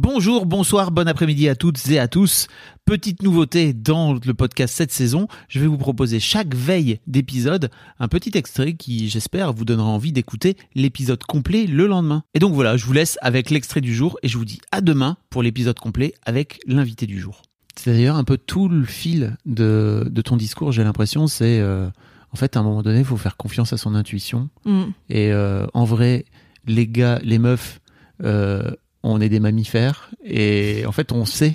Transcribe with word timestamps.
Bonjour, 0.00 0.46
bonsoir, 0.46 0.92
bon 0.92 1.08
après-midi 1.08 1.48
à 1.48 1.56
toutes 1.56 1.90
et 1.90 1.98
à 1.98 2.06
tous. 2.06 2.46
Petite 2.84 3.24
nouveauté 3.24 3.72
dans 3.72 4.12
le 4.14 4.32
podcast 4.32 4.72
cette 4.76 4.92
saison, 4.92 5.26
je 5.48 5.58
vais 5.58 5.66
vous 5.66 5.76
proposer 5.76 6.20
chaque 6.20 6.54
veille 6.54 7.00
d'épisode 7.08 7.68
un 7.98 8.06
petit 8.06 8.38
extrait 8.38 8.74
qui, 8.74 9.08
j'espère, 9.08 9.52
vous 9.52 9.64
donnera 9.64 9.88
envie 9.88 10.12
d'écouter 10.12 10.56
l'épisode 10.76 11.24
complet 11.24 11.66
le 11.66 11.88
lendemain. 11.88 12.22
Et 12.34 12.38
donc 12.38 12.54
voilà, 12.54 12.76
je 12.76 12.86
vous 12.86 12.92
laisse 12.92 13.18
avec 13.22 13.50
l'extrait 13.50 13.80
du 13.80 13.92
jour 13.92 14.16
et 14.22 14.28
je 14.28 14.38
vous 14.38 14.44
dis 14.44 14.60
à 14.70 14.82
demain 14.82 15.16
pour 15.30 15.42
l'épisode 15.42 15.80
complet 15.80 16.14
avec 16.24 16.60
l'invité 16.68 17.06
du 17.06 17.18
jour. 17.18 17.42
C'est 17.74 17.92
d'ailleurs 17.92 18.14
un 18.14 18.24
peu 18.24 18.38
tout 18.38 18.68
le 18.68 18.84
fil 18.84 19.36
de, 19.46 20.06
de 20.08 20.22
ton 20.22 20.36
discours, 20.36 20.70
j'ai 20.70 20.84
l'impression, 20.84 21.26
c'est 21.26 21.58
euh, 21.58 21.88
en 22.30 22.36
fait 22.36 22.56
à 22.56 22.60
un 22.60 22.62
moment 22.62 22.84
donné, 22.84 23.00
il 23.00 23.04
faut 23.04 23.16
faire 23.16 23.36
confiance 23.36 23.72
à 23.72 23.76
son 23.76 23.96
intuition. 23.96 24.48
Mm. 24.64 24.82
Et 25.08 25.32
euh, 25.32 25.66
en 25.74 25.82
vrai, 25.82 26.24
les 26.68 26.86
gars, 26.86 27.18
les 27.24 27.40
meufs, 27.40 27.80
euh, 28.22 28.70
on 29.02 29.20
est 29.20 29.28
des 29.28 29.40
mammifères 29.40 30.10
et 30.24 30.84
en 30.86 30.92
fait, 30.92 31.12
on 31.12 31.24
sait 31.24 31.54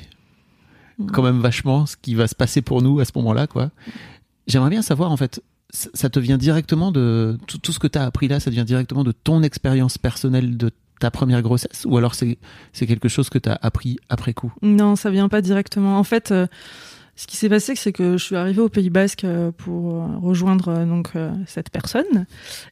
quand 1.11 1.23
même 1.23 1.39
vachement 1.39 1.86
ce 1.86 1.97
qui 1.97 2.16
va 2.16 2.27
se 2.27 2.36
passer 2.36 2.61
pour 2.61 2.81
nous 2.81 2.99
à 2.99 3.05
ce 3.05 3.11
moment-là, 3.16 3.47
quoi. 3.47 3.72
J'aimerais 4.47 4.69
bien 4.69 4.81
savoir, 4.81 5.11
en 5.11 5.17
fait, 5.17 5.41
ça 5.71 6.09
te 6.09 6.19
vient 6.19 6.38
directement 6.38 6.91
de 6.91 7.38
tout, 7.47 7.58
tout 7.58 7.71
ce 7.71 7.80
que 7.80 7.88
tu 7.88 7.97
as 7.97 8.05
appris 8.05 8.27
là, 8.27 8.39
ça 8.39 8.52
vient 8.52 8.64
directement 8.64 9.03
de 9.03 9.11
ton 9.11 9.41
expérience 9.41 9.97
personnelle 9.97 10.55
de 10.58 10.71
ta 10.99 11.11
première 11.11 11.41
grossesse? 11.41 11.86
Ou 11.86 11.97
alors 11.97 12.16
c'est 12.16 12.38
c'est 12.71 12.88
quelque 12.88 13.09
chose 13.09 13.30
que 13.30 13.38
tu 13.38 13.49
as 13.49 13.59
appris 13.61 13.97
après 14.09 14.33
coup? 14.33 14.53
Non, 14.61 14.95
ça 14.95 15.09
vient 15.09 15.30
pas 15.30 15.41
directement. 15.41 15.97
En 15.97 16.03
fait, 16.03 16.31
euh, 16.31 16.47
ce 17.16 17.28
qui 17.28 17.38
s'est 17.38 17.50
passé, 17.50 17.75
c'est 17.75 17.92
que 17.94 18.17
je 18.17 18.23
suis 18.23 18.36
arrivée 18.36 18.61
au 18.61 18.69
Pays 18.69 18.89
Basque 18.89 19.23
euh, 19.23 19.52
pour 19.52 20.02
euh, 20.02 20.17
rejoindre 20.22 20.69
euh, 20.69 20.86
donc 20.86 21.11
cette 21.45 21.70
personne 21.70 22.25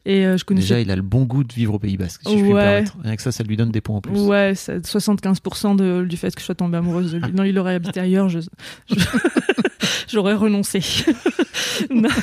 et 0.06 0.23
je 0.23 0.44
connaissais 0.44 0.67
Déjà, 0.67 0.80
il 0.81 0.89
a 0.92 0.95
le 0.95 1.02
bon 1.03 1.23
goût 1.25 1.44
de 1.44 1.53
vivre 1.53 1.75
au 1.75 1.80
Pays 1.80 1.98
Basque, 1.98 2.22
si 2.25 2.31
je 2.31 2.42
puis 2.42 2.50
me 2.50 2.56
Ouais. 2.56 2.61
permettre. 2.64 2.98
Rien 3.03 3.16
que 3.16 3.22
ça, 3.22 3.31
ça 3.31 3.44
lui 3.44 3.56
donne 3.58 3.72
des 3.72 3.81
points 3.81 3.98
en 3.98 4.02
plus. 4.02 4.20
Ouais, 4.20 4.53
c'est 4.56 4.80
75% 4.86 5.75
de, 5.75 6.06
du 6.06 6.17
fait 6.17 6.33
que 6.33 6.39
je 6.42 6.45
sois 6.45 6.56
tombée 6.56 6.78
amoureuse 6.78 7.11
de 7.14 7.17
lui. 7.20 7.31
Non, 7.33 7.44
il 7.44 7.58
aurait 7.59 7.75
habité 7.75 8.00
ailleurs, 8.00 8.30
je, 8.30 8.39
je- 8.39 8.95
j'aurais 10.09 10.33
renoncé. 10.36 10.81
Non. 11.89 12.09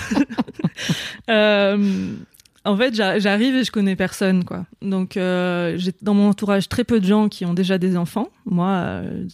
Euh, 1.28 2.12
en 2.68 2.76
fait, 2.76 2.94
j'a- 2.94 3.18
j'arrive 3.18 3.56
et 3.56 3.64
je 3.64 3.70
connais 3.72 3.96
personne, 3.96 4.44
quoi. 4.44 4.66
Donc, 4.82 5.16
euh, 5.16 5.74
j'ai 5.76 5.92
dans 6.02 6.14
mon 6.14 6.28
entourage 6.28 6.68
très 6.68 6.84
peu 6.84 7.00
de 7.00 7.04
gens 7.06 7.28
qui 7.28 7.44
ont 7.46 7.54
déjà 7.54 7.78
des 7.78 7.96
enfants. 7.96 8.28
Moi, 8.46 8.68
euh, 8.68 9.24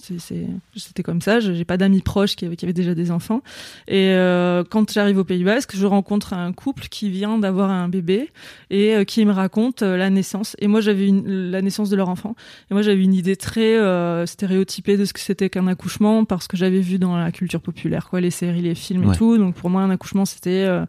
c'était 0.77 1.03
comme 1.03 1.21
ça. 1.21 1.41
Je- 1.41 1.53
J'ai 1.53 1.65
pas 1.65 1.77
d'amis 1.77 2.01
proches 2.01 2.37
qui 2.37 2.45
avaient, 2.47 2.57
qui 2.57 2.65
avaient 2.65 2.73
déjà 2.73 2.95
des 2.95 3.11
enfants. 3.11 3.43
Et 3.89 4.11
euh, 4.11 4.65
quand 4.69 4.93
j'arrive 4.93 5.19
au 5.19 5.25
Pays 5.25 5.45
Basque, 5.45 5.77
je 5.77 5.87
rencontre 5.87 6.33
un 6.33 6.53
couple 6.53 6.85
qui 6.91 7.11
vient 7.11 7.39
d'avoir 7.39 7.71
un 7.71 7.89
bébé 7.89 8.31
et 8.71 8.95
euh, 8.95 9.05
qui 9.05 9.25
me 9.25 9.33
raconte 9.33 9.83
euh, 9.83 9.97
la 9.97 10.11
naissance. 10.11 10.57
Et 10.61 10.67
moi, 10.67 10.81
j'avais 10.81 11.09
la 11.27 11.63
naissance 11.63 11.91
de 11.91 11.97
leur 11.97 12.09
enfant. 12.09 12.35
Et 12.71 12.75
moi, 12.75 12.83
j'avais 12.83 13.03
une 13.03 13.15
idée 13.15 13.37
très 13.37 13.77
euh, 13.77 14.27
stéréotypée 14.27 14.97
de 14.97 15.05
ce 15.05 15.13
que 15.13 15.21
c'était 15.21 15.51
qu'un 15.51 15.67
accouchement 15.67 16.25
parce 16.25 16.49
que 16.49 16.57
j'avais 16.57 16.81
vu 16.81 16.99
dans 16.99 17.17
la 17.17 17.31
culture 17.33 17.61
populaire, 17.61 18.09
quoi, 18.09 18.21
les 18.21 18.31
séries, 18.31 18.63
les 18.63 18.75
films 18.75 19.07
Ouais. 19.07 19.15
et 19.15 19.19
tout. 19.19 19.39
Donc 19.39 19.55
pour 19.55 19.71
moi, 19.71 19.83
un 19.83 19.91
accouchement, 19.91 20.25
c'était 20.25 20.65
euh, 20.67 20.85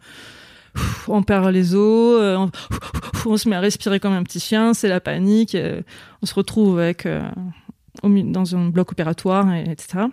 on 1.08 1.24
perd 1.24 1.52
les 1.52 1.76
os, 1.76 2.22
euh, 2.22 2.48
on, 3.26 3.38
se 3.38 3.50
met 3.50 3.56
à 3.56 3.60
respirer 3.60 4.00
comme 4.00 4.14
un 4.14 4.24
petit 4.24 4.40
chien, 4.40 4.74
c'est 4.74 4.88
la 4.88 5.00
panique. 5.00 5.56
euh, 5.56 5.82
on 6.22 6.26
se 6.26 6.34
retrouve 6.34 6.80
avec 6.80 7.06
euh, 7.06 7.22
dans 8.04 8.56
un 8.56 8.70
bloc 8.70 8.92
opératoire, 8.92 9.54
et, 9.54 9.70
etc. 9.70 10.06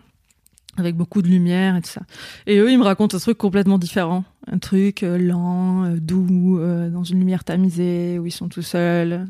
Avec 0.79 0.97
beaucoup 0.97 1.21
de 1.21 1.29
lumière 1.29 1.77
et 1.77 1.83
tout 1.83 1.91
ça. 1.91 2.01
Et 2.47 2.59
eux, 2.59 2.71
ils 2.71 2.79
me 2.79 2.85
racontent 2.85 3.15
un 3.17 3.21
truc 3.21 3.37
complètement 3.37 3.79
différent. 3.79 4.25
Un 4.51 4.59
truc 4.59 5.03
lent, 5.03 5.95
doux, 5.97 6.59
dans 6.91 7.05
une 7.05 7.19
lumière 7.19 7.45
tamisée, 7.45 8.19
où 8.19 8.25
ils 8.25 8.33
sont 8.33 8.49
tout 8.49 8.63
seuls. 8.63 9.27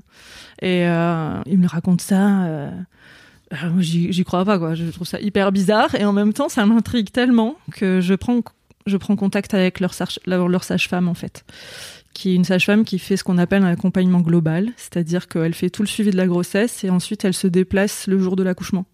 Et 0.61 0.83
ils 0.83 1.59
me 1.59 1.67
racontent 1.67 2.05
ça. 2.05 2.71
j'y 3.81 4.25
crois 4.25 4.45
pas, 4.45 4.61
quoi. 4.61 4.77
Je 4.77 4.85
trouve 4.91 5.09
ça 5.09 5.21
hyper 5.21 5.51
bizarre. 5.51 5.97
Et 5.97 6.05
en 6.05 6.13
même 6.13 6.33
temps, 6.33 6.49
ça 6.49 6.65
m'intrigue 6.65 7.11
tellement 7.11 7.57
que 7.73 8.01
je 8.01 8.15
prends, 8.15 8.41
je 8.87 8.97
prends 8.97 9.17
contact 9.17 9.55
avec 9.55 9.81
leur, 9.81 9.95
sage- 9.95 10.21
leur, 10.27 10.65
sage-femme, 10.65 11.09
en 11.09 11.15
fait. 11.15 11.45
Qui 12.15 12.31
est 12.31 12.35
une 12.35 12.45
sage-femme 12.45 12.85
qui 12.85 12.99
fait 12.99 13.17
ce 13.17 13.25
qu'on 13.25 13.39
appelle 13.39 13.63
un 13.63 13.67
accompagnement 13.73 14.21
global. 14.21 14.69
C'est-à-dire 14.77 15.29
qu'elle 15.29 15.55
fait 15.55 15.71
tout 15.71 15.83
le 15.83 15.89
suivi 15.89 16.11
de 16.11 16.17
la 16.17 16.27
grossesse 16.27 16.85
et 16.85 16.91
ensuite 16.91 17.25
elle 17.25 17.33
se 17.35 17.47
déplace 17.47 18.07
le 18.07 18.19
jour 18.19 18.37
de 18.37 18.43
l'accouchement. 18.43 18.85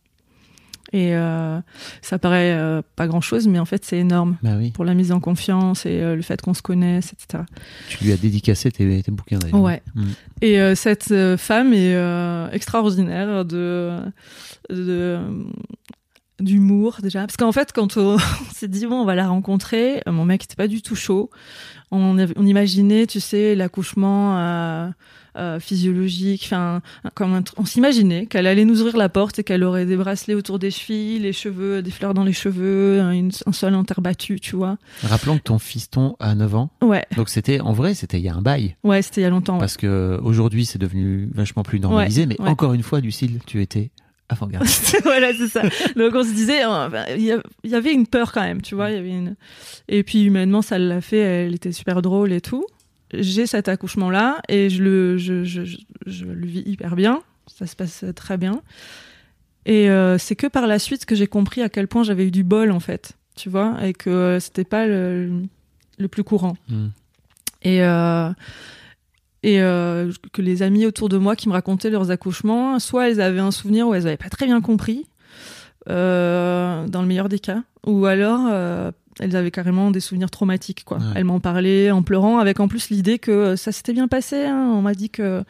Et 0.94 1.14
euh, 1.14 1.58
ça 2.00 2.18
paraît 2.18 2.52
euh, 2.54 2.80
pas 2.96 3.06
grand-chose, 3.06 3.46
mais 3.46 3.58
en 3.58 3.66
fait, 3.66 3.84
c'est 3.84 3.98
énorme 3.98 4.38
Bah 4.42 4.52
oui. 4.56 4.70
pour 4.70 4.86
la 4.86 4.94
mise 4.94 5.12
en 5.12 5.20
confiance 5.20 5.84
et 5.84 6.00
euh, 6.00 6.16
le 6.16 6.22
fait 6.22 6.40
qu'on 6.40 6.54
se 6.54 6.62
connaisse, 6.62 7.12
etc. 7.12 7.42
Tu 7.90 8.04
lui 8.04 8.12
as 8.12 8.16
dédicacé 8.16 8.70
tes, 8.70 9.02
tes 9.02 9.10
bouquins 9.10 9.36
d'ailleurs. 9.38 9.60
Ouais. 9.60 9.82
Mm. 9.94 10.04
Et 10.40 10.74
cette 10.76 11.12
femme 11.36 11.74
est 11.74 11.94
extraordinaire 12.54 13.44
de, 13.44 13.98
de 14.70 15.18
d'humour 16.40 16.98
déjà 17.02 17.20
parce 17.20 17.36
qu'en 17.36 17.52
fait 17.52 17.72
quand 17.72 17.96
on, 17.96 18.14
on 18.16 18.52
s'est 18.54 18.68
dit 18.68 18.86
bon 18.86 19.00
on 19.00 19.04
va 19.04 19.14
la 19.14 19.26
rencontrer 19.28 20.02
euh, 20.06 20.12
mon 20.12 20.24
mec 20.24 20.44
était 20.44 20.54
pas 20.56 20.68
du 20.68 20.82
tout 20.82 20.94
chaud 20.96 21.30
on, 21.90 22.16
on 22.36 22.46
imaginait 22.46 23.06
tu 23.06 23.18
sais 23.20 23.54
l'accouchement 23.54 24.38
euh, 24.38 24.88
euh, 25.36 25.60
physiologique 25.60 26.42
enfin 26.46 26.80
comme 27.14 27.42
on 27.56 27.64
s'imaginait 27.64 28.26
qu'elle 28.26 28.46
allait 28.46 28.64
nous 28.64 28.80
ouvrir 28.80 28.96
la 28.96 29.08
porte 29.08 29.38
et 29.38 29.44
qu'elle 29.44 29.62
aurait 29.64 29.86
des 29.86 29.96
bracelets 29.96 30.34
autour 30.34 30.58
des 30.58 30.70
chevilles 30.70 31.18
les 31.18 31.32
cheveux 31.32 31.82
des 31.82 31.90
fleurs 31.90 32.14
dans 32.14 32.24
les 32.24 32.32
cheveux 32.32 33.00
un, 33.00 33.12
une- 33.12 33.30
un 33.46 33.52
sol 33.52 33.74
en 33.74 33.84
terre 33.84 34.00
battue 34.00 34.40
tu 34.40 34.56
vois 34.56 34.78
Rappelons 35.02 35.38
que 35.38 35.42
ton 35.44 35.58
fiston 35.58 36.16
a 36.20 36.34
9 36.34 36.54
ans. 36.54 36.70
ouais 36.82 37.04
Donc 37.16 37.28
c'était, 37.28 37.60
en 37.60 37.72
vrai, 37.72 37.94
c'était 37.94 38.18
il 38.18 38.24
y 38.24 38.28
a 38.28 38.34
un 38.34 38.42
bail. 38.42 38.76
ouais 38.84 39.02
c'était 39.02 39.20
il 39.20 39.24
y 39.24 39.26
a 39.26 39.30
longtemps 39.30 39.54
ouais. 39.54 39.60
Parce 39.60 39.76
que 39.76 40.18
aujourd'hui, 40.22 40.66
c'est 40.66 40.78
devenu 40.78 41.28
vachement 41.32 41.62
plus 41.62 41.78
normalisé. 41.80 42.26
mais 42.26 42.40
ouais. 42.40 42.48
encore 42.48 42.72
une 42.74 42.82
fois, 42.82 43.00
Lucille, 43.00 43.38
tu 43.46 43.62
étais 43.62 43.90
avant-gardiste. 44.28 45.00
voilà, 45.04 45.32
c'est 45.32 45.48
ça. 45.48 45.62
Donc 45.96 46.14
on 46.14 46.22
se 46.22 46.32
disait, 46.32 46.62
ben, 46.64 47.04
il 47.16 47.40
y, 47.64 47.74
avait 47.74 47.92
une 47.92 48.06
peur 48.06 48.32
quand 48.32 48.42
même, 48.42 48.62
tu 48.62 48.74
vois. 48.74 48.90
Il 48.90 48.96
y 48.96 48.98
avait 48.98 49.10
une... 49.10 49.36
Et 49.88 50.02
puis 50.02 50.24
humainement, 50.24 50.62
ça 50.62 50.78
l'a 50.78 51.00
fait. 51.00 51.18
Elle 51.18 51.54
était 51.54 51.72
super 51.72 52.02
drôle 52.02 52.32
et 52.32 52.40
tout. 52.40 52.66
J'ai 53.14 53.46
cet 53.46 53.68
accouchement-là 53.68 54.40
et 54.48 54.68
je 54.68 54.82
le, 54.82 55.16
je, 55.16 55.44
je, 55.44 55.64
je, 55.64 55.78
je 56.06 56.24
le 56.26 56.46
vis 56.46 56.62
hyper 56.66 56.94
bien. 56.94 57.22
Ça 57.46 57.66
se 57.66 57.74
passe 57.74 58.04
très 58.14 58.36
bien. 58.36 58.60
Et 59.68 59.90
euh, 59.90 60.16
c'est 60.16 60.34
que 60.34 60.46
par 60.46 60.66
la 60.66 60.78
suite 60.78 61.04
que 61.04 61.14
j'ai 61.14 61.26
compris 61.26 61.62
à 61.62 61.68
quel 61.68 61.88
point 61.88 62.02
j'avais 62.02 62.26
eu 62.26 62.30
du 62.30 62.42
bol 62.42 62.70
en 62.70 62.80
fait, 62.80 63.12
tu 63.36 63.50
vois, 63.50 63.76
et 63.84 63.92
que 63.92 64.08
euh, 64.08 64.40
c'était 64.40 64.64
pas 64.64 64.86
le, 64.86 65.42
le 65.98 66.08
plus 66.08 66.24
courant 66.24 66.56
Mm. 66.68 66.86
et 67.62 67.82
euh, 67.82 68.30
et 69.42 69.60
euh, 69.62 70.10
que 70.32 70.42
les 70.42 70.62
amis 70.62 70.84
autour 70.86 71.08
de 71.08 71.16
moi 71.16 71.36
qui 71.36 71.48
me 71.48 71.52
racontaient 71.54 71.90
leurs 71.90 72.10
accouchements, 72.10 72.78
soit 72.78 73.08
elles 73.08 73.20
avaient 73.20 73.38
un 73.40 73.50
souvenir 73.50 73.88
où 73.88 73.94
elles 73.94 74.04
n'avaient 74.04 74.16
pas 74.16 74.28
très 74.30 74.46
bien 74.46 74.60
compris, 74.60 75.06
euh, 75.88 76.86
dans 76.86 77.02
le 77.02 77.08
meilleur 77.08 77.28
des 77.28 77.38
cas, 77.38 77.62
ou 77.86 78.06
alors 78.06 78.46
euh, 78.50 78.90
elles 79.20 79.36
avaient 79.36 79.50
carrément 79.50 79.90
des 79.90 80.00
souvenirs 80.00 80.30
traumatiques. 80.30 80.84
Quoi. 80.84 80.98
Ouais. 80.98 81.04
Elles 81.16 81.24
m'en 81.24 81.40
parlaient 81.40 81.90
en 81.90 82.02
pleurant, 82.02 82.38
avec 82.38 82.60
en 82.60 82.68
plus 82.68 82.90
l'idée 82.90 83.18
que 83.18 83.30
euh, 83.30 83.56
ça 83.56 83.72
s'était 83.72 83.92
bien 83.92 84.08
passé. 84.08 84.44
hein. 84.44 84.72
On 84.74 84.82
m'a 84.82 84.94
dit 84.94 85.08
que 85.10 85.44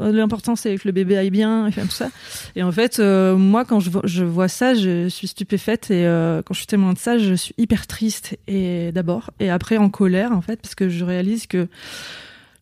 euh, 0.00 0.12
l'important 0.12 0.56
c'est 0.56 0.76
que 0.76 0.86
le 0.86 0.92
bébé 0.92 1.16
aille 1.16 1.30
bien, 1.30 1.66
et 1.68 1.72
tout 1.72 1.88
ça. 1.88 2.08
Et 2.56 2.62
en 2.62 2.72
fait, 2.72 2.98
euh, 2.98 3.36
moi 3.36 3.64
quand 3.64 3.80
je, 3.80 3.90
je 4.04 4.24
vois 4.24 4.48
ça, 4.48 4.74
je 4.74 5.08
suis 5.08 5.28
stupéfaite 5.28 5.90
et 5.90 6.06
euh, 6.06 6.42
quand 6.44 6.52
je 6.54 6.58
suis 6.58 6.66
témoin 6.66 6.92
de 6.92 6.98
ça, 6.98 7.16
je 7.18 7.34
suis 7.34 7.54
hyper 7.58 7.86
triste 7.86 8.36
et 8.48 8.92
d'abord 8.92 9.30
et 9.40 9.50
après 9.50 9.76
en 9.76 9.88
colère 9.88 10.32
en 10.32 10.40
fait 10.40 10.60
parce 10.60 10.74
que 10.74 10.88
je 10.88 11.04
réalise 11.04 11.46
que 11.46 11.68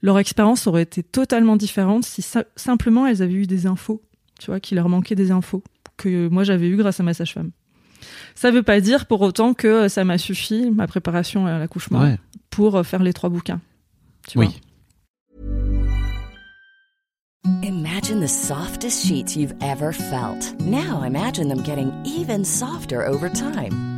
leur 0.03 0.19
expérience 0.19 0.67
aurait 0.67 0.83
été 0.83 1.03
totalement 1.03 1.57
différente 1.57 2.05
si 2.05 2.23
sa- 2.23 2.45
simplement 2.57 3.07
elles 3.07 3.23
avaient 3.23 3.33
eu 3.35 3.47
des 3.47 3.67
infos, 3.67 4.03
tu 4.39 4.47
vois, 4.47 4.61
qu'il 4.61 4.77
leur 4.77 4.89
manquait 4.89 5.15
des 5.17 5.31
infos 5.31 5.63
que 5.97 6.29
moi 6.29 6.45
j'avais 6.45 6.69
eu 6.69 6.77
grâce 6.77 7.01
à 7.01 7.03
ma 7.03 7.15
sage-femme. 7.15 7.51
Ça 8.37 8.51
veut 8.53 8.63
pas 8.63 8.81
dire 8.81 9.07
pour 9.07 9.21
autant 9.23 9.55
que 9.55 9.89
ça 9.89 10.05
m'a 10.05 10.19
suffi 10.19 10.71
ma 10.71 10.87
préparation 10.87 11.47
à 11.47 11.59
l'accouchement 11.59 12.01
Ouais. 12.03 12.17
pour 12.51 12.87
faire 12.87 13.03
les 13.03 13.13
trois 13.13 13.29
bouquins. 13.31 13.61
Tu 14.29 14.39
Oui. 14.39 14.47
vois. 14.47 14.55
Imagine 17.63 18.21
the 18.21 18.29
softest 18.29 19.05
sheets 19.07 19.37
you've 19.37 19.55
ever 19.61 19.93
felt. 19.93 20.55
Now 20.61 21.03
imagine 21.05 21.49
them 21.49 21.63
getting 21.65 21.91
even 22.05 22.45
softer 22.45 23.03
over 23.07 23.29
time. 23.31 23.98